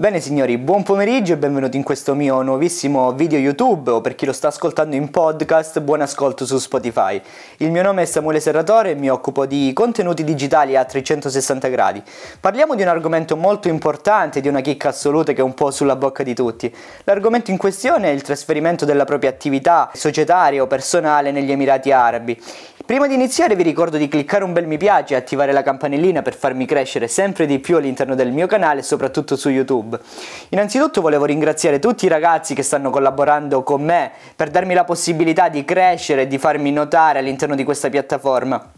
Bene 0.00 0.20
signori, 0.20 0.58
buon 0.58 0.84
pomeriggio 0.84 1.32
e 1.32 1.38
benvenuti 1.38 1.76
in 1.76 1.82
questo 1.82 2.14
mio 2.14 2.40
nuovissimo 2.42 3.10
video 3.14 3.36
YouTube 3.36 3.90
o 3.90 4.00
per 4.00 4.14
chi 4.14 4.26
lo 4.26 4.32
sta 4.32 4.46
ascoltando 4.46 4.94
in 4.94 5.10
podcast, 5.10 5.80
buon 5.80 6.02
ascolto 6.02 6.46
su 6.46 6.56
Spotify. 6.58 7.20
Il 7.56 7.72
mio 7.72 7.82
nome 7.82 8.02
è 8.02 8.04
Samuele 8.04 8.38
Serratore 8.38 8.92
e 8.92 8.94
mi 8.94 9.10
occupo 9.10 9.44
di 9.44 9.72
contenuti 9.74 10.22
digitali 10.22 10.76
a 10.76 10.84
360 10.84 11.66
gradi. 11.66 12.00
Parliamo 12.38 12.76
di 12.76 12.82
un 12.82 12.88
argomento 12.88 13.36
molto 13.36 13.66
importante, 13.66 14.40
di 14.40 14.46
una 14.46 14.60
chicca 14.60 14.90
assoluta 14.90 15.32
che 15.32 15.40
è 15.40 15.44
un 15.44 15.54
po' 15.54 15.72
sulla 15.72 15.96
bocca 15.96 16.22
di 16.22 16.32
tutti. 16.32 16.72
L'argomento 17.02 17.50
in 17.50 17.56
questione 17.56 18.08
è 18.08 18.12
il 18.12 18.22
trasferimento 18.22 18.84
della 18.84 19.04
propria 19.04 19.30
attività 19.30 19.90
societaria 19.94 20.62
o 20.62 20.68
personale 20.68 21.32
negli 21.32 21.50
Emirati 21.50 21.90
Arabi. 21.90 22.40
Prima 22.88 23.06
di 23.06 23.12
iniziare 23.12 23.54
vi 23.54 23.64
ricordo 23.64 23.98
di 23.98 24.08
cliccare 24.08 24.44
un 24.44 24.54
bel 24.54 24.66
mi 24.66 24.78
piace 24.78 25.12
e 25.12 25.18
attivare 25.18 25.52
la 25.52 25.62
campanellina 25.62 26.22
per 26.22 26.34
farmi 26.34 26.64
crescere 26.64 27.06
sempre 27.06 27.44
di 27.44 27.58
più 27.58 27.76
all'interno 27.76 28.14
del 28.14 28.32
mio 28.32 28.46
canale 28.46 28.80
e 28.80 28.82
soprattutto 28.82 29.36
su 29.36 29.50
YouTube. 29.50 29.87
Innanzitutto 30.48 31.00
volevo 31.00 31.24
ringraziare 31.24 31.78
tutti 31.78 32.06
i 32.06 32.08
ragazzi 32.08 32.54
che 32.54 32.62
stanno 32.62 32.90
collaborando 32.90 33.62
con 33.62 33.82
me 33.82 34.10
per 34.34 34.50
darmi 34.50 34.74
la 34.74 34.84
possibilità 34.84 35.48
di 35.48 35.64
crescere 35.64 36.22
e 36.22 36.26
di 36.26 36.38
farmi 36.38 36.72
notare 36.72 37.20
all'interno 37.20 37.54
di 37.54 37.64
questa 37.64 37.88
piattaforma. 37.88 38.72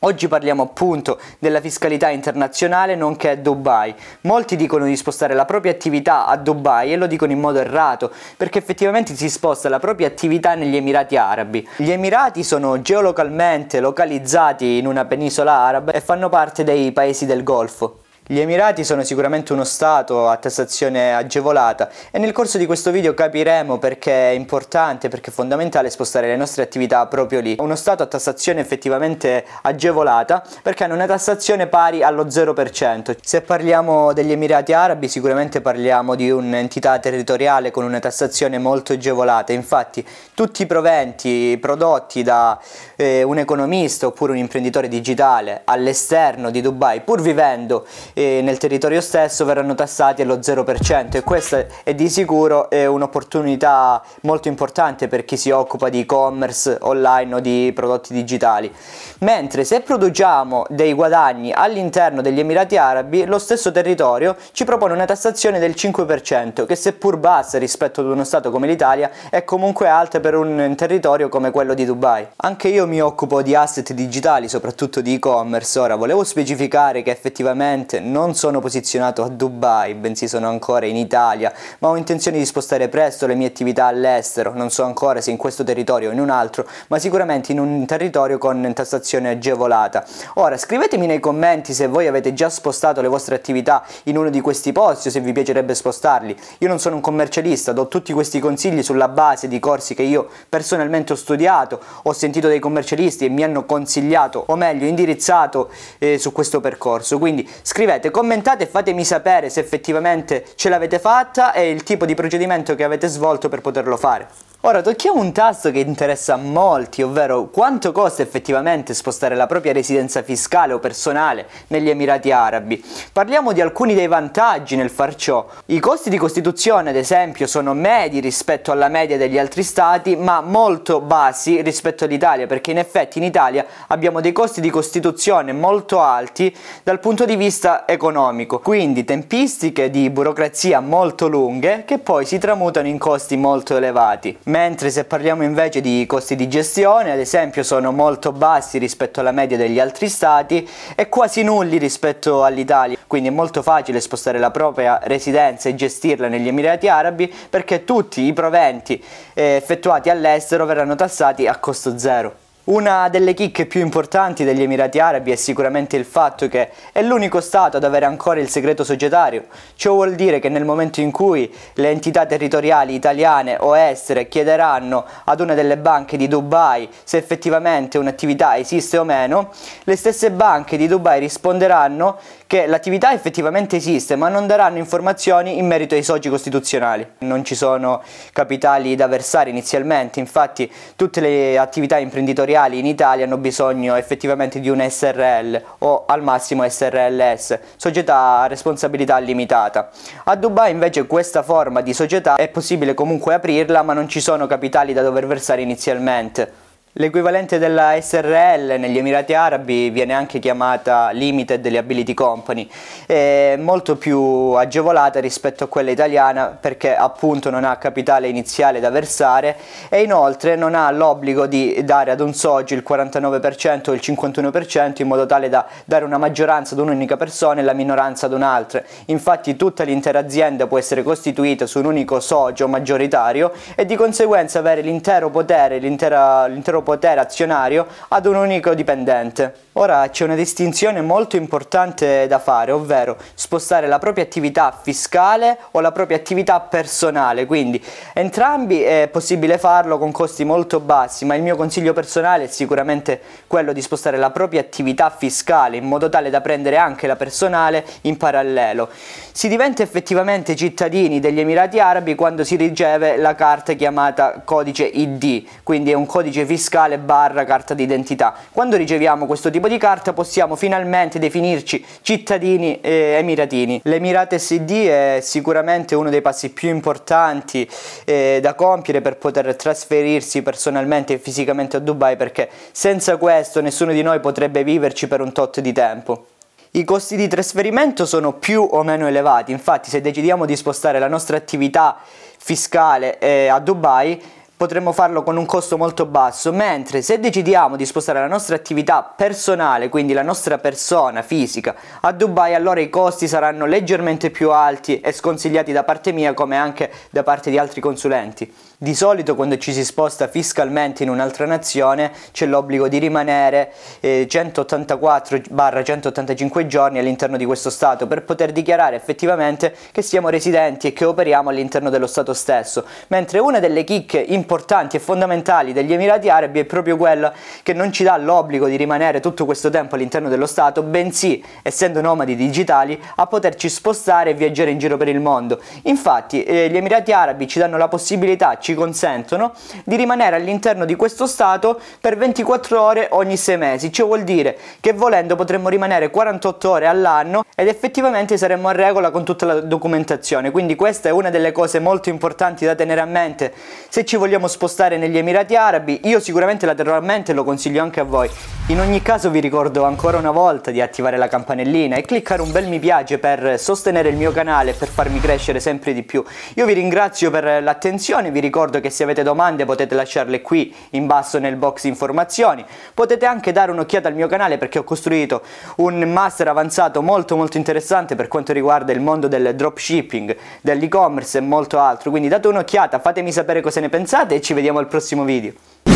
Oggi 0.00 0.28
parliamo 0.28 0.62
appunto 0.62 1.18
della 1.38 1.60
fiscalità 1.62 2.10
internazionale 2.10 2.94
nonché 2.94 3.30
a 3.30 3.36
Dubai. 3.36 3.94
Molti 4.22 4.54
dicono 4.54 4.84
di 4.84 4.94
spostare 4.94 5.32
la 5.32 5.46
propria 5.46 5.72
attività 5.72 6.26
a 6.26 6.36
Dubai 6.36 6.92
e 6.92 6.96
lo 6.96 7.06
dicono 7.06 7.32
in 7.32 7.40
modo 7.40 7.60
errato 7.60 8.12
perché 8.36 8.58
effettivamente 8.58 9.16
si 9.16 9.30
sposta 9.30 9.70
la 9.70 9.78
propria 9.78 10.06
attività 10.06 10.54
negli 10.54 10.76
Emirati 10.76 11.16
Arabi. 11.16 11.66
Gli 11.76 11.90
Emirati 11.90 12.44
sono 12.44 12.82
geolocalmente 12.82 13.80
localizzati 13.80 14.76
in 14.76 14.86
una 14.86 15.06
penisola 15.06 15.52
araba 15.52 15.92
e 15.92 16.00
fanno 16.02 16.28
parte 16.28 16.62
dei 16.62 16.92
paesi 16.92 17.24
del 17.24 17.42
Golfo. 17.42 18.00
Gli 18.28 18.40
Emirati 18.40 18.82
sono 18.82 19.04
sicuramente 19.04 19.52
uno 19.52 19.62
Stato 19.62 20.28
a 20.28 20.36
tassazione 20.36 21.14
agevolata 21.14 21.88
e 22.10 22.18
nel 22.18 22.32
corso 22.32 22.58
di 22.58 22.66
questo 22.66 22.90
video 22.90 23.14
capiremo 23.14 23.78
perché 23.78 24.30
è 24.30 24.34
importante, 24.34 25.06
perché 25.06 25.30
è 25.30 25.32
fondamentale 25.32 25.90
spostare 25.90 26.26
le 26.26 26.34
nostre 26.34 26.64
attività 26.64 27.06
proprio 27.06 27.38
lì. 27.38 27.54
Uno 27.60 27.76
Stato 27.76 28.02
a 28.02 28.06
tassazione 28.06 28.58
effettivamente 28.58 29.44
agevolata 29.62 30.44
perché 30.60 30.82
hanno 30.82 30.94
una 30.94 31.06
tassazione 31.06 31.68
pari 31.68 32.02
allo 32.02 32.24
0%. 32.24 33.14
Se 33.22 33.42
parliamo 33.42 34.12
degli 34.12 34.32
Emirati 34.32 34.72
Arabi 34.72 35.06
sicuramente 35.06 35.60
parliamo 35.60 36.16
di 36.16 36.28
un'entità 36.28 36.98
territoriale 36.98 37.70
con 37.70 37.84
una 37.84 38.00
tassazione 38.00 38.58
molto 38.58 38.92
agevolata. 38.92 39.52
Infatti 39.52 40.04
tutti 40.34 40.62
i 40.62 40.66
proventi 40.66 41.56
prodotti 41.60 42.24
da 42.24 42.60
eh, 42.96 43.22
un 43.22 43.38
economista 43.38 44.08
oppure 44.08 44.32
un 44.32 44.38
imprenditore 44.38 44.88
digitale 44.88 45.60
all'esterno 45.64 46.50
di 46.50 46.60
Dubai 46.60 47.02
pur 47.02 47.20
vivendo 47.20 47.86
e 48.18 48.40
nel 48.42 48.56
territorio 48.56 49.02
stesso 49.02 49.44
verranno 49.44 49.74
tassati 49.74 50.22
allo 50.22 50.36
0% 50.36 51.16
e 51.16 51.22
questa 51.22 51.66
è 51.82 51.94
di 51.94 52.08
sicuro 52.08 52.68
un'opportunità 52.70 54.02
molto 54.22 54.48
importante 54.48 55.06
per 55.06 55.26
chi 55.26 55.36
si 55.36 55.50
occupa 55.50 55.90
di 55.90 56.00
e-commerce 56.00 56.78
online 56.80 57.34
o 57.34 57.40
di 57.40 57.70
prodotti 57.74 58.14
digitali. 58.14 58.72
Mentre 59.18 59.64
se 59.64 59.80
produciamo 59.80 60.64
dei 60.70 60.94
guadagni 60.94 61.52
all'interno 61.52 62.22
degli 62.22 62.40
Emirati 62.40 62.78
Arabi, 62.78 63.26
lo 63.26 63.38
stesso 63.38 63.70
territorio 63.70 64.34
ci 64.52 64.64
propone 64.64 64.94
una 64.94 65.04
tassazione 65.04 65.58
del 65.58 65.72
5%, 65.72 66.64
che 66.64 66.74
seppur 66.74 67.18
bassa 67.18 67.58
rispetto 67.58 68.00
ad 68.00 68.06
uno 68.06 68.24
Stato 68.24 68.50
come 68.50 68.66
l'Italia, 68.66 69.10
è 69.28 69.44
comunque 69.44 69.88
alta 69.88 70.20
per 70.20 70.34
un 70.34 70.72
territorio 70.74 71.28
come 71.28 71.50
quello 71.50 71.74
di 71.74 71.84
Dubai. 71.84 72.26
Anche 72.36 72.68
io 72.68 72.86
mi 72.86 73.02
occupo 73.02 73.42
di 73.42 73.54
asset 73.54 73.92
digitali, 73.92 74.48
soprattutto 74.48 75.02
di 75.02 75.14
e-commerce. 75.14 75.78
Ora 75.78 75.96
volevo 75.96 76.24
specificare 76.24 77.02
che 77.02 77.10
effettivamente 77.10 78.00
non 78.10 78.34
sono 78.34 78.60
posizionato 78.60 79.22
a 79.22 79.28
Dubai, 79.28 79.94
bensì 79.94 80.28
sono 80.28 80.48
ancora 80.48 80.86
in 80.86 80.96
Italia, 80.96 81.52
ma 81.80 81.88
ho 81.88 81.96
intenzione 81.96 82.38
di 82.38 82.46
spostare 82.46 82.88
presto 82.88 83.26
le 83.26 83.34
mie 83.34 83.48
attività 83.48 83.86
all'estero, 83.86 84.52
non 84.54 84.70
so 84.70 84.84
ancora 84.84 85.20
se 85.20 85.30
in 85.30 85.36
questo 85.36 85.64
territorio 85.64 86.10
o 86.10 86.12
in 86.12 86.20
un 86.20 86.30
altro, 86.30 86.66
ma 86.88 86.98
sicuramente 86.98 87.52
in 87.52 87.58
un 87.58 87.84
territorio 87.86 88.38
con 88.38 88.72
tassazione 88.72 89.30
agevolata. 89.30 90.04
Ora 90.34 90.56
scrivetemi 90.56 91.06
nei 91.06 91.20
commenti 91.20 91.74
se 91.74 91.88
voi 91.88 92.06
avete 92.06 92.32
già 92.32 92.48
spostato 92.48 93.00
le 93.00 93.08
vostre 93.08 93.34
attività 93.34 93.84
in 94.04 94.16
uno 94.16 94.30
di 94.30 94.40
questi 94.40 94.72
posti 94.72 95.08
o 95.08 95.10
se 95.10 95.20
vi 95.20 95.32
piacerebbe 95.32 95.74
spostarli. 95.74 96.36
Io 96.58 96.68
non 96.68 96.78
sono 96.78 96.96
un 96.96 97.00
commercialista, 97.00 97.72
do 97.72 97.88
tutti 97.88 98.12
questi 98.12 98.38
consigli 98.38 98.82
sulla 98.82 99.08
base 99.08 99.48
di 99.48 99.58
corsi 99.58 99.94
che 99.94 100.02
io 100.02 100.28
personalmente 100.48 101.12
ho 101.12 101.16
studiato, 101.16 101.80
ho 102.02 102.12
sentito 102.12 102.46
dei 102.48 102.60
commercialisti 102.60 103.24
e 103.24 103.28
mi 103.28 103.42
hanno 103.42 103.64
consigliato, 103.64 104.44
o 104.46 104.56
meglio 104.56 104.86
indirizzato 104.86 105.70
eh, 105.98 106.18
su 106.18 106.32
questo 106.32 106.60
percorso, 106.60 107.18
quindi 107.18 107.48
scrivete 107.62 107.95
scrivete, 107.96 108.10
commentate 108.10 108.64
e 108.64 108.66
fatemi 108.66 109.04
sapere 109.04 109.50
se 109.50 109.60
effettivamente 109.60 110.44
ce 110.54 110.68
l'avete 110.68 110.98
fatta 110.98 111.52
e 111.52 111.70
il 111.70 111.82
tipo 111.82 112.04
di 112.04 112.14
procedimento 112.14 112.74
che 112.74 112.84
avete 112.84 113.06
svolto 113.08 113.48
per 113.48 113.60
poterlo 113.60 113.96
fare. 113.96 114.28
Ora 114.66 114.82
tocchiamo 114.82 115.20
un 115.20 115.30
tasto 115.30 115.70
che 115.70 115.78
interessa 115.78 116.34
a 116.34 116.38
molti, 116.38 117.00
ovvero 117.00 117.50
quanto 117.50 117.92
costa 117.92 118.22
effettivamente 118.22 118.94
spostare 118.94 119.36
la 119.36 119.46
propria 119.46 119.72
residenza 119.72 120.24
fiscale 120.24 120.72
o 120.72 120.80
personale 120.80 121.46
negli 121.68 121.88
Emirati 121.88 122.32
Arabi. 122.32 122.84
Parliamo 123.12 123.52
di 123.52 123.60
alcuni 123.60 123.94
dei 123.94 124.08
vantaggi 124.08 124.74
nel 124.74 124.90
far 124.90 125.14
ciò. 125.14 125.46
I 125.66 125.78
costi 125.78 126.10
di 126.10 126.16
costituzione, 126.16 126.90
ad 126.90 126.96
esempio, 126.96 127.46
sono 127.46 127.74
medi 127.74 128.18
rispetto 128.18 128.72
alla 128.72 128.88
media 128.88 129.16
degli 129.16 129.38
altri 129.38 129.62
stati, 129.62 130.16
ma 130.16 130.40
molto 130.40 131.00
bassi 131.00 131.62
rispetto 131.62 132.04
all'Italia, 132.04 132.48
perché 132.48 132.72
in 132.72 132.78
effetti 132.78 133.18
in 133.18 133.24
Italia 133.24 133.64
abbiamo 133.86 134.20
dei 134.20 134.32
costi 134.32 134.60
di 134.60 134.70
costituzione 134.70 135.52
molto 135.52 136.00
alti 136.00 136.52
dal 136.82 136.98
punto 136.98 137.24
di 137.24 137.36
vista 137.36 137.84
economico, 137.86 138.58
quindi 138.58 139.04
tempistiche 139.04 139.90
di 139.90 140.10
burocrazia 140.10 140.80
molto 140.80 141.28
lunghe 141.28 141.84
che 141.86 141.98
poi 141.98 142.26
si 142.26 142.38
tramutano 142.38 142.88
in 142.88 142.98
costi 142.98 143.36
molto 143.36 143.76
elevati 143.76 144.36
mentre 144.44 144.90
se 144.90 145.04
parliamo 145.04 145.42
invece 145.42 145.80
di 145.80 146.04
costi 146.06 146.36
di 146.36 146.48
gestione, 146.48 147.12
ad 147.12 147.18
esempio, 147.18 147.62
sono 147.62 147.92
molto 147.92 148.32
bassi 148.32 148.78
rispetto 148.78 149.20
alla 149.20 149.32
media 149.32 149.56
degli 149.56 149.78
altri 149.78 150.08
stati 150.08 150.68
e 150.94 151.08
quasi 151.08 151.42
nulli 151.42 151.78
rispetto 151.78 152.44
all'Italia. 152.44 152.96
Quindi 153.06 153.28
è 153.28 153.32
molto 153.32 153.62
facile 153.62 154.00
spostare 154.00 154.38
la 154.38 154.50
propria 154.50 155.00
residenza 155.02 155.68
e 155.68 155.74
gestirla 155.74 156.28
negli 156.28 156.48
Emirati 156.48 156.88
Arabi 156.88 157.32
perché 157.50 157.84
tutti 157.84 158.22
i 158.22 158.32
proventi 158.32 159.02
eh, 159.34 159.56
effettuati 159.56 160.10
all'estero 160.10 160.66
verranno 160.66 160.94
tassati 160.94 161.46
a 161.46 161.56
costo 161.56 161.98
zero. 161.98 162.45
Una 162.66 163.08
delle 163.08 163.32
chicche 163.32 163.66
più 163.66 163.80
importanti 163.80 164.42
degli 164.42 164.60
Emirati 164.60 164.98
Arabi 164.98 165.30
è 165.30 165.36
sicuramente 165.36 165.96
il 165.96 166.04
fatto 166.04 166.48
che 166.48 166.70
è 166.90 167.00
l'unico 167.00 167.40
Stato 167.40 167.76
ad 167.76 167.84
avere 167.84 168.06
ancora 168.06 168.40
il 168.40 168.48
segreto 168.48 168.82
societario. 168.82 169.44
Ciò 169.76 169.92
vuol 169.92 170.16
dire 170.16 170.40
che 170.40 170.48
nel 170.48 170.64
momento 170.64 171.00
in 171.00 171.12
cui 171.12 171.48
le 171.74 171.90
entità 171.90 172.26
territoriali 172.26 172.92
italiane 172.92 173.56
o 173.60 173.78
estere 173.78 174.26
chiederanno 174.26 175.04
ad 175.26 175.38
una 175.38 175.54
delle 175.54 175.76
banche 175.76 176.16
di 176.16 176.26
Dubai 176.26 176.88
se 177.04 177.18
effettivamente 177.18 177.98
un'attività 177.98 178.56
esiste 178.56 178.98
o 178.98 179.04
meno, 179.04 179.52
le 179.84 179.94
stesse 179.94 180.32
banche 180.32 180.76
di 180.76 180.88
Dubai 180.88 181.20
risponderanno 181.20 182.18
che 182.48 182.66
l'attività 182.66 183.12
effettivamente 183.12 183.76
esiste 183.76 184.16
ma 184.16 184.28
non 184.28 184.48
daranno 184.48 184.78
informazioni 184.78 185.56
in 185.56 185.68
merito 185.68 185.94
ai 185.94 186.02
soci 186.02 186.28
costituzionali. 186.28 187.06
Non 187.18 187.44
ci 187.44 187.54
sono 187.54 188.02
capitali 188.32 188.96
da 188.96 189.06
versare 189.06 189.50
inizialmente, 189.50 190.18
infatti 190.18 190.68
tutte 190.96 191.20
le 191.20 191.58
attività 191.58 191.98
imprenditoriali 191.98 192.54
in 192.56 192.86
Italia 192.86 193.24
hanno 193.26 193.36
bisogno 193.36 193.94
effettivamente 193.96 194.60
di 194.60 194.68
un 194.68 194.84
SRL 194.88 195.62
o 195.78 196.04
al 196.06 196.22
massimo 196.22 196.66
SRLS, 196.68 197.58
società 197.76 198.40
a 198.40 198.46
responsabilità 198.46 199.18
limitata. 199.18 199.90
A 200.24 200.34
Dubai 200.36 200.70
invece 200.70 201.06
questa 201.06 201.42
forma 201.42 201.82
di 201.82 201.92
società 201.92 202.36
è 202.36 202.48
possibile 202.48 202.94
comunque 202.94 203.34
aprirla 203.34 203.82
ma 203.82 203.92
non 203.92 204.08
ci 204.08 204.20
sono 204.20 204.46
capitali 204.46 204.92
da 204.92 205.02
dover 205.02 205.26
versare 205.26 205.60
inizialmente. 205.60 206.64
L'equivalente 206.98 207.58
della 207.58 208.00
SRL 208.00 208.76
negli 208.78 208.96
Emirati 208.96 209.34
Arabi 209.34 209.90
viene 209.90 210.14
anche 210.14 210.38
chiamata 210.38 211.10
Limited 211.10 211.66
Liability 211.66 212.14
Company, 212.14 212.66
è 213.04 213.56
molto 213.58 213.96
più 213.96 214.18
agevolata 214.52 215.20
rispetto 215.20 215.64
a 215.64 215.66
quella 215.66 215.90
italiana 215.90 216.56
perché 216.58 216.96
appunto 216.96 217.50
non 217.50 217.64
ha 217.64 217.76
capitale 217.76 218.28
iniziale 218.28 218.80
da 218.80 218.88
versare 218.88 219.56
e 219.90 220.04
inoltre 220.04 220.56
non 220.56 220.74
ha 220.74 220.90
l'obbligo 220.90 221.46
di 221.46 221.84
dare 221.84 222.12
ad 222.12 222.20
un 222.20 222.32
socio 222.32 222.72
il 222.72 222.82
49% 222.82 223.90
o 223.90 223.92
il 223.92 224.00
51% 224.02 225.02
in 225.02 225.06
modo 225.06 225.26
tale 225.26 225.50
da 225.50 225.66
dare 225.84 226.06
una 226.06 226.16
maggioranza 226.16 226.72
ad 226.74 226.80
un'unica 226.80 227.18
persona 227.18 227.60
e 227.60 227.62
la 227.62 227.74
minoranza 227.74 228.24
ad 228.24 228.32
un'altra. 228.32 228.82
Infatti 229.08 229.54
tutta 229.54 229.84
l'intera 229.84 230.20
azienda 230.20 230.66
può 230.66 230.78
essere 230.78 231.02
costituita 231.02 231.66
su 231.66 231.78
un 231.80 231.84
unico 231.84 232.20
socio 232.20 232.66
maggioritario 232.68 233.52
e 233.74 233.84
di 233.84 233.96
conseguenza 233.96 234.60
avere 234.60 234.80
l'intero 234.80 235.28
potere, 235.28 235.76
l'intero 235.76 236.84
potere 236.86 237.18
azionario 237.18 237.84
ad 238.08 238.26
un 238.26 238.36
unico 238.36 238.72
dipendente. 238.72 239.64
Ora 239.72 240.08
c'è 240.08 240.24
una 240.24 240.36
distinzione 240.36 241.02
molto 241.02 241.36
importante 241.36 242.26
da 242.28 242.38
fare, 242.38 242.70
ovvero 242.70 243.16
spostare 243.34 243.88
la 243.88 243.98
propria 243.98 244.24
attività 244.24 244.72
fiscale 244.80 245.58
o 245.72 245.80
la 245.80 245.92
propria 245.92 246.16
attività 246.16 246.60
personale, 246.60 247.44
quindi 247.44 247.84
entrambi 248.14 248.82
è 248.82 249.08
possibile 249.12 249.58
farlo 249.58 249.98
con 249.98 250.12
costi 250.12 250.44
molto 250.44 250.80
bassi, 250.80 251.24
ma 251.24 251.34
il 251.34 251.42
mio 251.42 251.56
consiglio 251.56 251.92
personale 251.92 252.44
è 252.44 252.46
sicuramente 252.46 253.20
quello 253.46 253.72
di 253.72 253.82
spostare 253.82 254.16
la 254.16 254.30
propria 254.30 254.60
attività 254.60 255.10
fiscale 255.10 255.76
in 255.76 255.84
modo 255.84 256.08
tale 256.08 256.30
da 256.30 256.40
prendere 256.40 256.76
anche 256.76 257.06
la 257.06 257.16
personale 257.16 257.84
in 258.02 258.16
parallelo. 258.16 258.88
Si 259.32 259.48
diventa 259.48 259.82
effettivamente 259.82 260.56
cittadini 260.56 261.20
degli 261.20 261.40
Emirati 261.40 261.80
Arabi 261.80 262.14
quando 262.14 262.44
si 262.44 262.54
riceve 262.56 263.16
la 263.16 263.34
carta 263.34 263.72
chiamata 263.74 264.40
codice 264.44 264.84
ID, 264.84 265.44
quindi 265.64 265.90
è 265.90 265.94
un 265.94 266.06
codice 266.06 266.46
fiscale 266.46 266.74
barra 266.98 267.44
carta 267.44 267.74
d'identità. 267.74 268.34
Quando 268.52 268.76
riceviamo 268.76 269.26
questo 269.26 269.50
tipo 269.50 269.68
di 269.68 269.78
carta 269.78 270.12
possiamo 270.12 270.56
finalmente 270.56 271.18
definirci 271.18 271.84
cittadini 272.02 272.80
eh, 272.80 273.16
emiratini. 273.18 273.80
L'Emirate 273.84 274.38
SD 274.38 274.70
è 274.86 275.18
sicuramente 275.22 275.94
uno 275.94 276.10
dei 276.10 276.20
passi 276.20 276.50
più 276.50 276.68
importanti 276.68 277.68
eh, 278.04 278.38
da 278.42 278.54
compiere 278.54 279.00
per 279.00 279.16
poter 279.16 279.56
trasferirsi 279.56 280.42
personalmente 280.42 281.14
e 281.14 281.18
fisicamente 281.18 281.76
a 281.76 281.80
Dubai 281.80 282.16
perché 282.16 282.48
senza 282.72 283.16
questo 283.16 283.60
nessuno 283.60 283.92
di 283.92 284.02
noi 284.02 284.20
potrebbe 284.20 284.62
viverci 284.62 285.08
per 285.08 285.20
un 285.20 285.32
tot 285.32 285.60
di 285.60 285.72
tempo. 285.72 286.26
I 286.72 286.84
costi 286.84 287.16
di 287.16 287.26
trasferimento 287.26 288.04
sono 288.04 288.34
più 288.34 288.66
o 288.70 288.82
meno 288.82 289.06
elevati, 289.06 289.50
infatti 289.50 289.88
se 289.88 290.02
decidiamo 290.02 290.44
di 290.44 290.56
spostare 290.56 290.98
la 290.98 291.08
nostra 291.08 291.38
attività 291.38 291.96
fiscale 292.36 293.18
eh, 293.18 293.48
a 293.48 293.58
Dubai 293.60 294.20
potremmo 294.56 294.92
farlo 294.92 295.22
con 295.22 295.36
un 295.36 295.44
costo 295.44 295.76
molto 295.76 296.06
basso, 296.06 296.52
mentre 296.52 297.02
se 297.02 297.20
decidiamo 297.20 297.76
di 297.76 297.84
spostare 297.84 298.20
la 298.20 298.26
nostra 298.26 298.56
attività 298.56 299.02
personale, 299.02 299.90
quindi 299.90 300.14
la 300.14 300.22
nostra 300.22 300.58
persona 300.58 301.20
fisica, 301.22 301.74
a 302.00 302.12
Dubai, 302.12 302.54
allora 302.54 302.80
i 302.80 302.88
costi 302.88 303.28
saranno 303.28 303.66
leggermente 303.66 304.30
più 304.30 304.50
alti 304.50 305.00
e 305.00 305.12
sconsigliati 305.12 305.72
da 305.72 305.84
parte 305.84 306.12
mia 306.12 306.32
come 306.32 306.56
anche 306.56 306.90
da 307.10 307.22
parte 307.22 307.50
di 307.50 307.58
altri 307.58 307.80
consulenti. 307.82 308.50
Di 308.78 308.94
solito 308.94 309.34
quando 309.34 309.56
ci 309.56 309.72
si 309.72 309.82
sposta 309.86 310.28
fiscalmente 310.28 311.02
in 311.02 311.08
un'altra 311.08 311.46
nazione 311.46 312.12
c'è 312.30 312.44
l'obbligo 312.44 312.88
di 312.88 312.98
rimanere 312.98 313.72
eh, 314.00 314.28
184-185 314.30 316.66
giorni 316.66 316.98
all'interno 316.98 317.38
di 317.38 317.46
questo 317.46 317.70
Stato 317.70 318.06
per 318.06 318.24
poter 318.24 318.52
dichiarare 318.52 318.94
effettivamente 318.94 319.74
che 319.92 320.02
siamo 320.02 320.28
residenti 320.28 320.88
e 320.88 320.92
che 320.92 321.06
operiamo 321.06 321.48
all'interno 321.48 321.88
dello 321.88 322.06
Stato 322.06 322.34
stesso, 322.34 322.84
mentre 323.06 323.38
una 323.38 323.60
delle 323.60 323.82
chicche 323.82 324.18
importanti 324.18 324.96
e 324.96 325.00
fondamentali 325.00 325.72
degli 325.72 325.94
Emirati 325.94 326.28
Arabi 326.28 326.60
è 326.60 326.66
proprio 326.66 326.98
quella 326.98 327.32
che 327.62 327.72
non 327.72 327.90
ci 327.92 328.04
dà 328.04 328.18
l'obbligo 328.18 328.66
di 328.66 328.76
rimanere 328.76 329.20
tutto 329.20 329.46
questo 329.46 329.70
tempo 329.70 329.94
all'interno 329.94 330.28
dello 330.28 330.44
Stato, 330.44 330.82
bensì, 330.82 331.42
essendo 331.62 332.02
nomadi 332.02 332.36
digitali, 332.36 333.02
a 333.14 333.26
poterci 333.26 333.70
spostare 333.70 334.32
e 334.32 334.34
viaggiare 334.34 334.70
in 334.70 334.76
giro 334.76 334.98
per 334.98 335.08
il 335.08 335.20
mondo. 335.20 335.62
Infatti 335.84 336.42
eh, 336.42 336.68
gli 336.68 336.76
Emirati 336.76 337.12
Arabi 337.12 337.48
ci 337.48 337.58
danno 337.58 337.78
la 337.78 337.88
possibilità, 337.88 338.58
ci 338.66 338.74
consentono 338.74 339.52
di 339.84 339.94
rimanere 339.94 340.34
all'interno 340.34 340.84
di 340.84 340.96
questo 340.96 341.26
stato 341.26 341.78
per 342.00 342.16
24 342.16 342.82
ore 342.82 343.06
ogni 343.12 343.36
6 343.36 343.56
mesi, 343.56 343.92
ciò 343.92 344.06
vuol 344.06 344.24
dire 344.24 344.58
che 344.80 344.92
volendo 344.92 345.36
potremmo 345.36 345.68
rimanere 345.68 346.10
48 346.10 346.70
ore 346.70 346.88
all'anno 346.88 347.44
ed 347.54 347.68
effettivamente 347.68 348.36
saremmo 348.36 348.66
a 348.66 348.72
regola 348.72 349.12
con 349.12 349.24
tutta 349.24 349.46
la 349.46 349.60
documentazione, 349.60 350.50
quindi 350.50 350.74
questa 350.74 351.08
è 351.08 351.12
una 351.12 351.30
delle 351.30 351.52
cose 351.52 351.78
molto 351.78 352.08
importanti 352.08 352.64
da 352.64 352.74
tenere 352.74 353.00
a 353.00 353.04
mente 353.04 353.52
se 353.88 354.04
ci 354.04 354.16
vogliamo 354.16 354.48
spostare 354.48 354.98
negli 354.98 355.16
Emirati 355.16 355.54
Arabi, 355.54 356.00
io 356.04 356.18
sicuramente 356.18 356.66
la 356.66 356.74
terrò 356.74 356.96
a 356.96 357.00
mente 357.00 357.30
e 357.30 357.34
lo 357.36 357.44
consiglio 357.44 357.82
anche 357.82 358.00
a 358.00 358.04
voi. 358.04 358.28
In 358.68 358.80
ogni 358.80 359.00
caso 359.00 359.30
vi 359.30 359.38
ricordo 359.38 359.84
ancora 359.84 360.18
una 360.18 360.32
volta 360.32 360.72
di 360.72 360.80
attivare 360.80 361.16
la 361.16 361.28
campanellina 361.28 361.94
e 361.94 362.02
cliccare 362.02 362.42
un 362.42 362.50
bel 362.50 362.66
mi 362.66 362.80
piace 362.80 363.18
per 363.18 363.60
sostenere 363.60 364.08
il 364.08 364.16
mio 364.16 364.32
canale 364.32 364.72
e 364.72 364.74
per 364.74 364.88
farmi 364.88 365.20
crescere 365.20 365.60
sempre 365.60 365.94
di 365.94 366.02
più. 366.02 366.24
Io 366.54 366.66
vi 366.66 366.72
ringrazio 366.72 367.30
per 367.30 367.62
l'attenzione, 367.62 368.32
vi 368.32 368.40
ricordo 368.56 368.80
che 368.80 368.88
se 368.88 369.02
avete 369.02 369.22
domande 369.22 369.66
potete 369.66 369.94
lasciarle 369.94 370.40
qui 370.40 370.74
in 370.92 371.06
basso 371.06 371.38
nel 371.38 371.56
box 371.56 371.84
informazioni. 371.84 372.64
Potete 372.94 373.26
anche 373.26 373.52
dare 373.52 373.70
un'occhiata 373.70 374.08
al 374.08 374.14
mio 374.14 374.28
canale 374.28 374.56
perché 374.56 374.78
ho 374.78 374.82
costruito 374.82 375.42
un 375.76 376.00
master 376.10 376.48
avanzato 376.48 377.02
molto 377.02 377.36
molto 377.36 377.58
interessante 377.58 378.14
per 378.14 378.28
quanto 378.28 378.54
riguarda 378.54 378.92
il 378.92 379.00
mondo 379.02 379.28
del 379.28 379.54
dropshipping, 379.54 380.34
dell'e-commerce 380.62 381.36
e 381.36 381.42
molto 381.42 381.78
altro. 381.78 382.08
Quindi 382.08 382.28
date 382.28 382.48
un'occhiata, 382.48 382.98
fatemi 382.98 383.30
sapere 383.30 383.60
cosa 383.60 383.80
ne 383.80 383.90
pensate 383.90 384.36
e 384.36 384.40
ci 384.40 384.54
vediamo 384.54 384.78
al 384.78 384.88
prossimo 384.88 385.24
video. 385.24 385.95